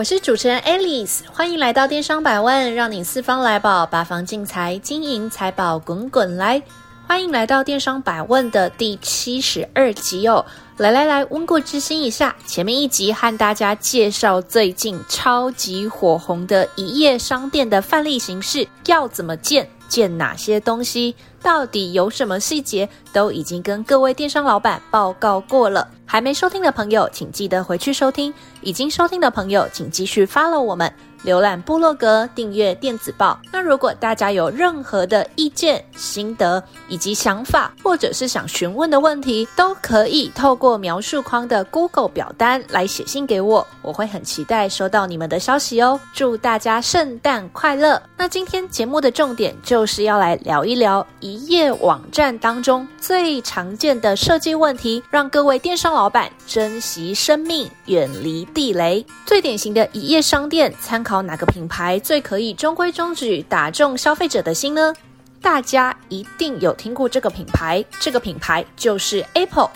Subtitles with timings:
[0.00, 6.62] 我是主持人 Alice，欢迎来到电商百万，让你四方来宝，八方进财，金银财宝滚滚来。
[7.06, 10.42] 欢迎来到电商百万的第七十二集哦！
[10.78, 21.14] 来来来，温故知新一下，前面一集和大家介绍最近超级火红的一页商店的范例形式，要怎么建，建哪些东西。
[21.42, 25.86] 到底有什么细节，都已经跟各位电商老板报告过了。
[26.06, 30.92] 还没收听的朋友，请记得回去收听；已经收听的朋友，请继续 follow 我们。
[31.24, 33.38] 浏览部落格，订阅电子报。
[33.52, 46.00] 那如果大家有任何的意见、心得以及想法，或者是想询问的问题，都可以透过描述框的 Google 表单来写信给我，我会很期待收到你们的消息哦。
[46.14, 48.00] 祝大家圣诞快乐！
[48.16, 59.04] 那今天节目的重点就是要来聊一聊一页网站当中最常见的设计问题，让各位电商老板珍惜生命，远离地雷。
[59.26, 61.09] 最典型的一页商店参考。
[61.10, 64.94] 考哪个品牌最可以中规中矩打中消费者的心呢？
[65.42, 69.68] 大家一定有听过这个品牌，这个品牌就是 Apple。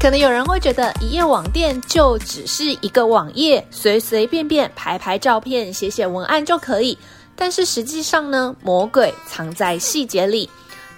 [0.00, 6.98] 可能有人会觉得一页网店就只是一个网页，随随便便拍拍照片、写写文案就可以，
[7.36, 10.50] 但是实际上呢，魔鬼藏在细节里。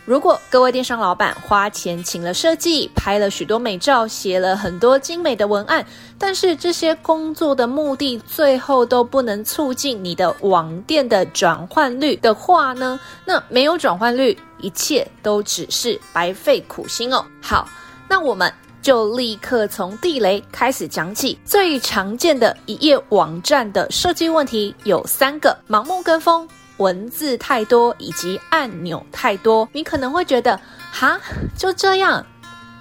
[0.05, 5.87] 如果各位电商老板花钱请了设计，拍了许多美照，写了很多精美的文案，
[6.19, 12.99] 但是这些工作的目的最后都不能促进你的网店的转换率的话呢？
[13.25, 17.25] 那没有转换率，一切都只是白费苦心哦。
[17.41, 17.69] 好，
[18.09, 18.53] 那我们
[18.83, 21.39] 就立刻从地雷开始讲起。
[21.45, 26.49] 最常见的一页网站的设计问题有三个：盲目跟风。
[26.83, 30.61] 文字太多以及按钮太多，你可能会觉得，
[30.91, 31.21] 哈，
[31.57, 32.27] 就这样，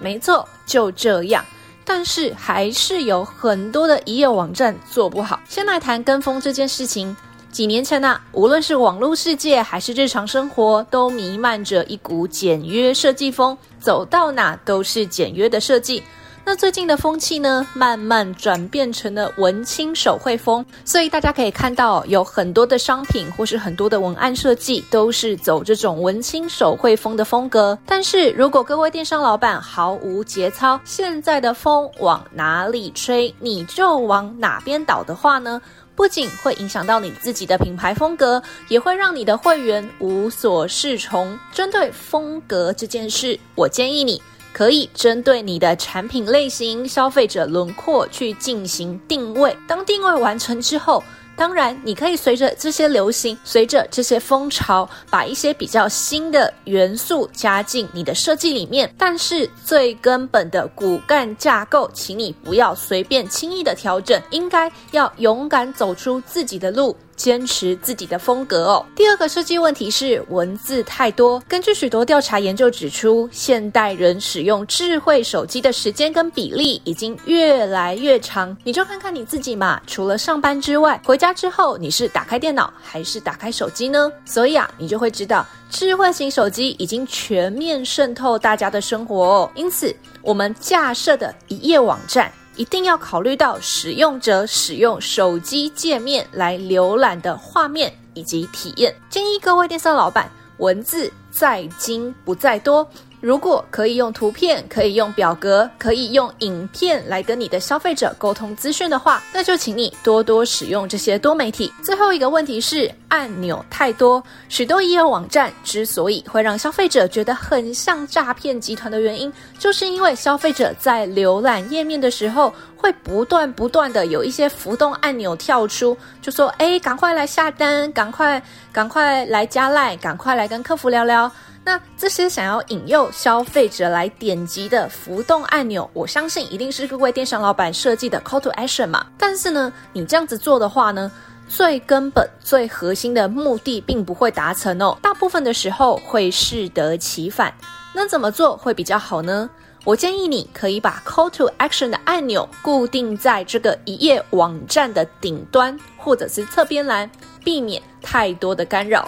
[0.00, 1.44] 没错，就这样。
[1.84, 5.40] 但是还是有很多的一页网站做不好。
[5.48, 7.16] 先来谈跟风这件事情。
[7.50, 16.02] 几年前呢、啊，无论是网络世界还是日常生活，都弥漫着一股简约设计风，走到哪都是简约的设计。
[16.44, 27.78] 那最近的风气呢，慢慢转变成了文青手绘风，所以大家可以看到，有很多的商品或是很多的文案设计都是走这种文青手绘风的风格。
[27.86, 35.62] 但是如果各位电商老板毫无节操，现在的风往哪里吹，你就往哪边倒的话呢，
[35.94, 41.38] 不仅会影响到你自己的品牌风格，也会让你的会员无所适从。
[41.52, 44.20] 针对风格这件事，我建议你。
[44.52, 49.56] 可以针对你的产品类型、消费者轮廓去进行定位。
[49.66, 51.02] 当定位完成之后，
[51.34, 58.94] 当然你可以随着这些流行、随着这些风潮，把一些比较新的元素加进你的设计里面。
[58.98, 66.94] 但是最根本的骨干架构，请你不要随便轻易的调整，应该要勇敢走出自己的路。
[67.16, 68.86] 坚持自己的风格哦。
[68.94, 71.42] 第二个设计问题是文字太多。
[71.48, 78.56] 根据许多调查研究指出，现代人使用智慧手机的时间跟比例已经越来越长。
[78.64, 84.10] 你就看看你自己嘛，除了上班之外，回家之后你是打开电脑还是打开手机呢？
[84.24, 89.50] 所以啊，你就会知道，智慧型手机已经全面渗透大家的生活哦。
[89.54, 92.32] 因此，我们架设的一页网站。
[92.56, 98.94] 一定要考虑到使用者使用手机界面来浏览的画面以及体验。
[99.08, 102.86] 建议各位电商老板，文字在精不在多。
[103.22, 111.72] 如果可以用图片，可以用表格，可以用影片来跟你的消费者沟通资讯的话，那就请你多多使用这些多媒体。
[111.84, 128.42] 最后一个问题是按钮太多，许多一页网站之所以会让消费者觉得很像诈骗集团的原因，就是因为消费者在浏览页面的时候，会不断不断的有一些浮动按钮跳出，就说：“哎，赶快来下单，赶快
[128.72, 131.30] 赶快来加赖，赶快来跟客服聊聊。”
[131.64, 139.06] 那这些想要引诱消费者来点击的浮动按钮，我相信一定是各位电商老板设计的 call to action 嘛。
[139.16, 141.10] 但是呢，你这样子做的话呢，
[141.48, 144.98] 最根本、最核心的目的并不会达成哦。
[145.00, 147.54] 大部分的时候会适得其反。
[147.94, 149.48] 那怎么做会比较好呢？
[149.84, 157.10] 我建议你可以把 Call to Action 的按钮固定在这个一页网站的顶端或者是侧边栏，
[157.44, 159.04] 避免太多的干扰。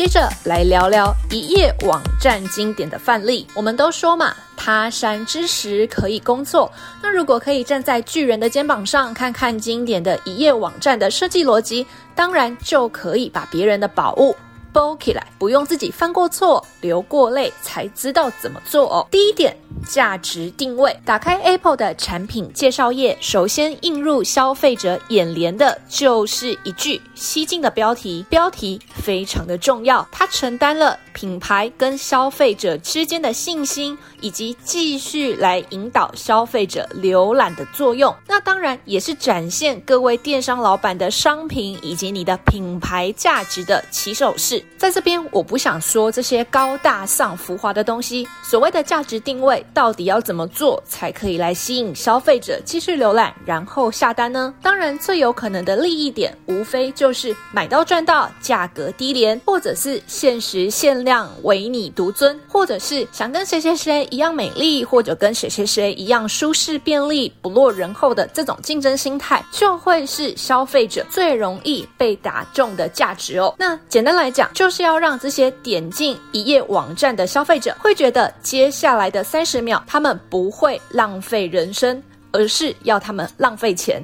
[0.00, 3.46] 接着来聊聊一页网站经典的范例。
[3.54, 6.72] 我们都说嘛，他山之石可以攻错。
[7.02, 14.34] 那如果可以站在巨人的肩膀上，看看经典的一页网站的设计逻辑，当然就可以把别人的宝物
[14.72, 19.06] 包起来，不用自己犯过错、流过泪才知道怎么做哦。
[19.10, 19.54] 第一点，
[19.86, 20.96] 价值定位。
[21.04, 28.24] 打开 Apple 的产品介绍页，首先映入消费者眼帘的就是一句吸睛的标题。
[28.30, 38.14] 标题非常的重要，它承担了品牌跟消费者之间的信心，以及继续来引导消费者浏览的作用。
[38.26, 44.64] 那当然也是展现各位电商老板的商品以及你的品牌价值的起手式。
[44.78, 48.26] 在这边，我不想说这些高大上、浮华的东西。
[48.42, 54.54] 所谓的价值定位，到底要怎么做才可以来吸引消费者继续浏览，然后下单呢？
[54.62, 73.52] 当然，最有可能的利益点，无非就就是买到赚到，价格低廉，或者是限时限量，唯你独尊，或者是想跟谁谁谁一样美丽，或者跟谁谁谁一样舒适便利，不落人后的这种竞争心态，就会是消费者最容易被打中的价值哦。
[73.58, 82.00] 那简单来讲，就是要让这些点进一页网站的消费者会觉得，接下来的三十秒他们不会浪费人生，
[82.32, 84.02] 而是要他们浪费钱。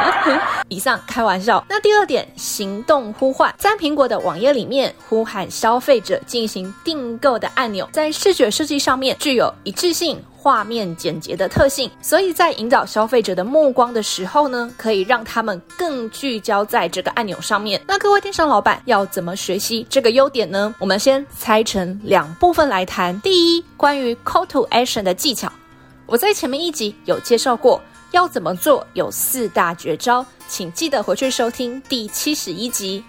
[0.68, 1.64] 以上开玩笑。
[1.68, 10.22] 那第二点，行动呼唤，在苹果的网页里面呼喊消费者进行订购的按钮，在视觉设计上面具有一致性。
[10.38, 17.82] 画面简洁的特性，所以在引导消费者的目光的时候呢，可以让他们更聚焦在这个按钮上面。
[17.88, 20.72] 那各位电商老板要怎么学习这个优点呢？
[20.78, 23.20] 我们先拆成两部分来谈。
[23.22, 25.50] 第一，关于 Call to Action 的技巧，
[26.06, 27.82] 我在前面一集有介绍过，
[28.12, 33.02] 要怎么做有四大绝招，请记得回去收听第七十一集。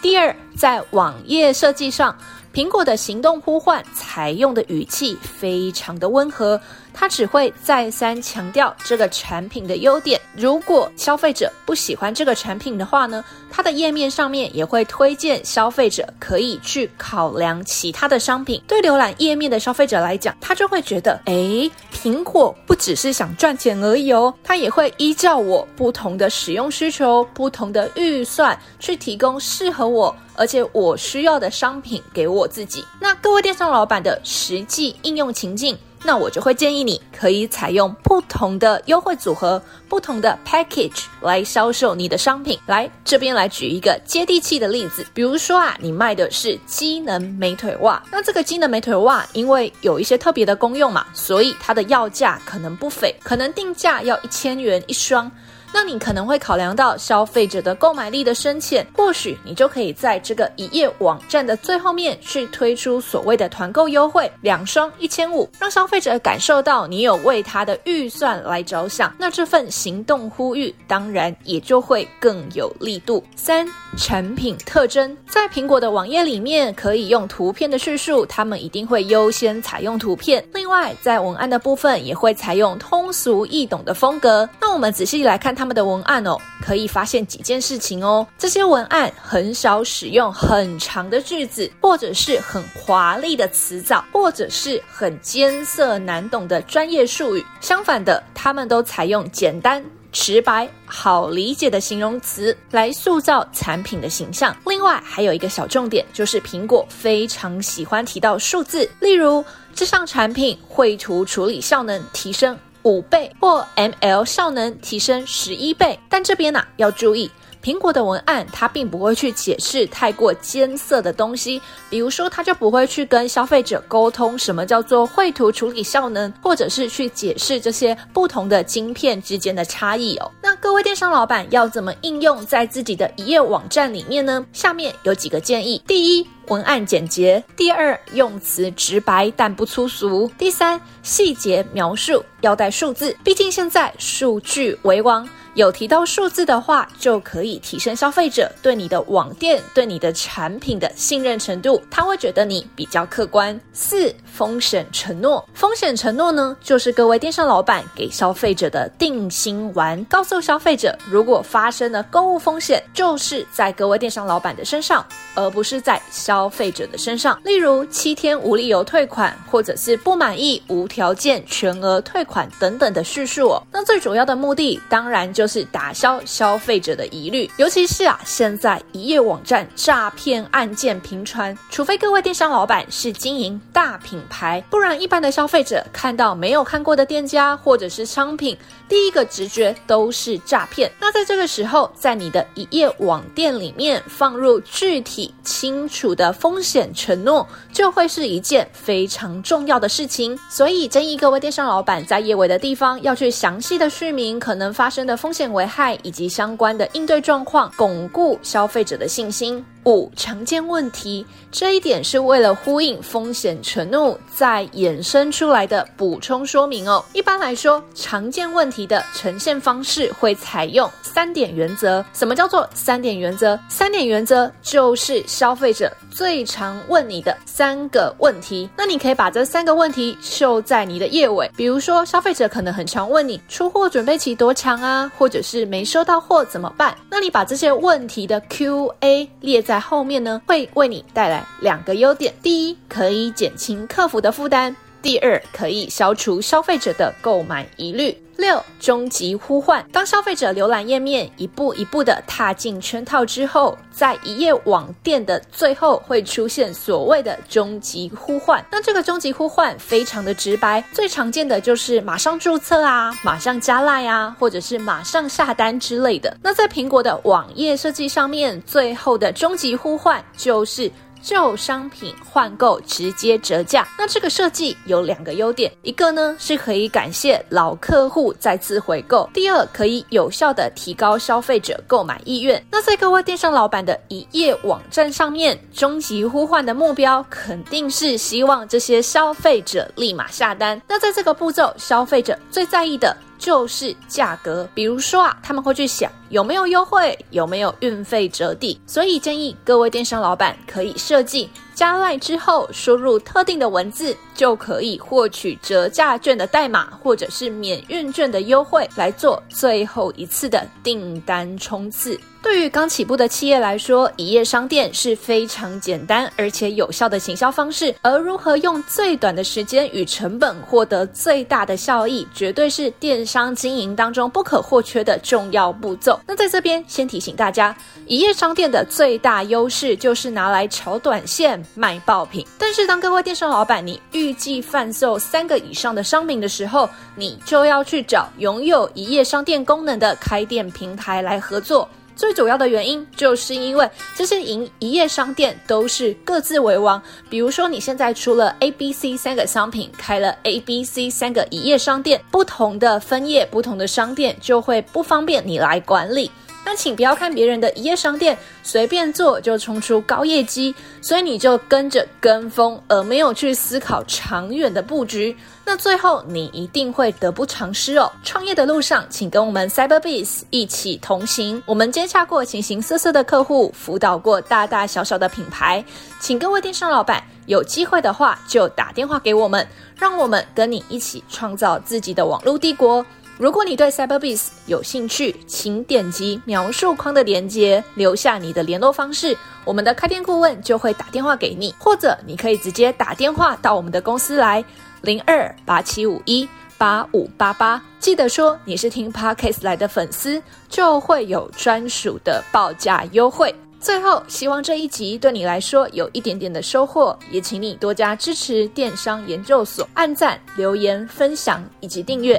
[0.00, 2.16] 第二，在网页设计上。
[2.52, 6.60] 苹果的行动呼唤采用的语气非常的温和，
[6.92, 10.20] 它只会再三强调这个产品的优点。
[10.36, 18.60] 如果消费者不喜欢这个产品的话呢，它的页面上面也会推荐消费者可以去考量其他的商品。
[18.66, 21.70] 对浏览页面的消费者来讲，他就会觉得，诶，
[22.02, 30.14] 苹果不只是想赚钱而已哦，它也会依照我不同的使用需求、不同的预算去提供适合我。
[30.34, 32.82] 而且我需要的商品给我自己。
[32.98, 42.58] 那各位电商老板的实际应用情境，那我就会建议你可以采用不同的优惠组合、不同的 package 来销售你的商品。
[42.66, 55.30] 来这边来举一个接地气的例子，比如说啊，你卖的是机能美腿袜，那这个机能美腿袜因为有一些特别的功用嘛，所以它的要价可能不菲，可能定价要一千元一双。
[55.72, 69.14] 那你可能会考量到消费者的购买力的深浅，或许你就可以在这个一页网站的最后面去推出所谓的团购优惠，两双一千五，让消费者感受到你有为他的预算来着想。
[69.16, 73.22] 那这份行动呼吁当然也就会更有力度。
[73.36, 73.64] 三、
[73.96, 80.44] 产品特征，在苹果的网页里面可以用图片的叙述，他们一定会优先采用图片。
[80.52, 84.48] 另外，在文案的部分也会采用通俗易懂的风格。
[84.60, 85.59] 那我们仔细来看。
[85.60, 88.26] 他们的文案哦，可以发现几件事情哦。
[88.38, 97.44] 这些文案很少使用很长的句子，或者是很华丽的词藻，或者是很艰涩难懂的专业术语。
[97.60, 104.56] 相反的，他们都采用简单、直白、好理解的形容词来塑造产品的形象。
[104.64, 112.58] 另外，还有一个小重点，就是苹果非常喜欢提到数字，例如这项产品绘图处理效能提升。
[112.82, 117.30] 五倍或 ML 效能提升十一倍，但这边呢、要注意。
[117.62, 130.30] 苹果的文案，它并不会去解释太过艰涩的东西，比如说，它就不会去跟消费者沟通什么叫做绘图处理效能，或者是去解释这些不同的晶片之间的差异哦。
[130.42, 134.44] 那各位电商老板要怎么应用在自己的一页网站里面呢？
[134.52, 145.28] 下面有几个建议：第一，文案简洁；第二，用词直白但不粗俗；第三，细节描述要带数字，毕竟现在数据为王。
[145.54, 153.58] 有提到数字的话，就可以提升消费者对你的网店、对你的产品的信任程度，他会觉得你比较客观。
[153.72, 165.04] 四、风险承诺，风险承诺呢，就是各位电商老板给消费者的定心丸，告诉消费者，如果发生了购物风险，就是在各位电商老板的身上，
[165.34, 167.40] 而不是在消费者的身上。
[167.44, 173.60] 例如七天无理由退款，或者是不满意无条件全额退款等等的叙述。
[173.72, 188.54] 那最主要的目的，当然就就是打消消费者的疑虑，尤其是啊，现在一页网站诈骗案件频传，除非各位电商老板是经营大品牌，不然一般的消费者看到没有看过的店家或者是商品，
[188.86, 190.92] 第一个直觉都是诈骗。
[191.00, 200.38] 那在这个时候，在你的一页网店里面放入具体清楚的风险承诺，就会是一件非常重要的事情。
[200.50, 209.64] 所以建议各位电商老板在页尾的地方要去详细的说明可能发生的风风险危害以及相关的应对状况，巩固消费者的信心。
[209.84, 217.04] 五、常见问题，这一点是为了呼应风险承诺再衍生出来的补充说明哦。
[217.12, 222.04] 一般来说，常见问题的呈现方式会采用三点原则。
[222.12, 223.58] 什么叫做三点原则？
[223.68, 228.68] 三点原则就是消费者最常问你的三个问题。
[228.76, 236.96] 那你可以把这三个问题秀在你的页尾，比如说，消费者可能很常问你出货准备期多长啊，或者是没收到货怎么办？
[237.08, 248.16] 那你把这些问题的 Q&A 列在后面呢，会为你带来两个优点：第一，可以减轻客服的负担；第二，可以消除消费者的购买疑虑。
[248.36, 258.64] 六、终极呼唤，当消费者浏览页面一步一步的踏进圈套之后，在一页网店的最后会出现所谓的终极呼唤。
[258.72, 266.34] 那这个终极呼唤非常的直白，最常见的就是马上注册啊，马上加赖啊，或者是马上下单之类的。
[266.42, 270.90] 那在苹果的网页设计上面，最后的终极呼唤就是。
[271.22, 282.64] 旧商品换购直接折价，那这个设计有两个优点，一个呢是可以感谢老客户再次回购，第二可以有效的提高消费者购买意愿。
[282.70, 290.80] 那在各位电商老板的一页网站上面，终极呼唤的目标肯定是希望这些消费者立马下单。
[290.88, 293.16] 那在这个步骤，消费者最在意的。
[293.40, 301.48] 就是价格，比如说啊，他们会去想有没有优惠，有没有运费折抵，所以建议各位电商老板可以设计
[301.80, 312.20] 加赖之后输入特定的文字，就可以获取折价券的代码或者是免运券的优惠，来做最后一次的订单冲刺。
[312.42, 317.94] 对于刚起步的企业来说，一页商店是非常简单而且有效的行销方式。
[318.00, 326.18] 而如何用最短的时间与成本获得最大的效益，绝对是电商经营当中不可或缺的重要步骤。
[326.26, 332.46] 那在这边先提醒大家，一页商店的最大优势就是拿来炒短线、卖爆品。
[332.58, 341.88] 但是当各位电商老板，你预计贩售三个以上的商品的时候，你就要去找拥有一页商店功能的开店平台来合作。
[342.16, 347.02] 最主要的原因，就是因为这些营一页商店都是各自为王。
[347.30, 356.30] 比如说，你现在出了 A、B、C 三个商品，开了 A、B、C 三个一页商店，不同的分页、不同的商店就会不方便你来管理。
[356.70, 360.72] 但请不要看别人的一页商店随便做就冲出高业绩，
[361.02, 365.36] 所以你就跟着跟风，而没有去思考长远的布局。
[365.64, 368.08] 那最后你一定会得不偿失哦！
[368.22, 371.60] 创业的路上，请跟我们 Cyberbees 一起同行。
[371.66, 375.84] 我们接洽过形形色色的客户，辅导过大大小小的品牌。
[376.20, 383.04] 请各位电商老板有机会的话，就打电话给我们，让我们跟你一起创造自己的网络帝国。
[383.40, 394.62] 如果你对 Cyberbiz 有兴趣，请点击描述框的链接，留下你的联络方式，我们的开店顾问就会打电话给你，或者你可以直接打电话到我们的公司来。
[395.00, 403.54] 零二八七五一八五八八，记得说你是听 Podcast 来的粉丝，就会有专属的报价优惠。
[403.80, 412.38] 最后，希望这一集对你来说有一点点的收获，也请你多加支持电商研究所，按赞、留言、分享以及订阅。